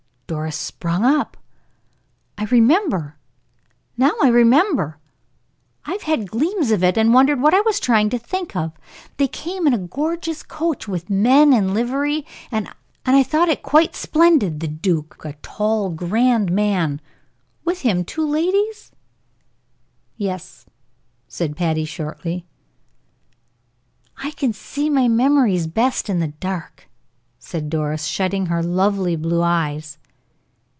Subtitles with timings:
[0.27, 1.35] Doris sprung up.
[2.37, 3.17] "I remember
[3.97, 4.97] now I remember!
[5.83, 8.71] I've had gleams of it, and wondered what I was trying to think of.
[9.17, 12.73] They came in a gorgeous coach, with men in livery that
[13.05, 17.01] I thought quite splendid; the duke, a tall, grand man, and
[17.65, 18.93] with him two ladies?"
[20.15, 20.65] "Yes,"
[21.27, 22.45] said Patty, shortly.
[24.15, 26.87] "I can see my memories best in the dark,"
[27.37, 29.97] said Doris, shutting her lovely blue eyes.